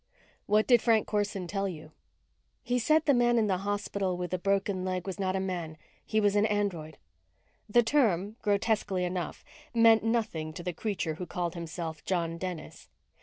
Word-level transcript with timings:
"What 0.47 0.65
did 0.65 0.81
Frank 0.81 1.05
Corson 1.05 1.45
tell 1.45 1.67
you?" 1.67 1.91
"He 2.63 2.79
said 2.79 3.05
the 3.05 3.13
man 3.13 3.37
in 3.37 3.45
the 3.45 3.59
hospital 3.59 4.17
with 4.17 4.33
a 4.33 4.39
broken 4.39 4.83
leg 4.83 5.05
was 5.05 5.19
not 5.19 5.35
a 5.35 5.39
man. 5.39 5.77
He 6.03 6.19
was 6.19 6.35
an 6.35 6.47
android." 6.47 6.97
The 7.69 7.83
term, 7.83 8.35
grotesquely 8.41 9.05
enough, 9.05 9.45
meant 9.75 10.03
nothing 10.03 10.53
to 10.53 10.63
the 10.63 10.73
creature 10.73 11.13
who 11.21 11.27
called 11.27 11.53
himself 11.53 12.03
John 12.03 12.39
Dennis. 12.39 12.89